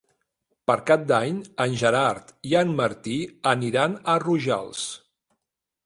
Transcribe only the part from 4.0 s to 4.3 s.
a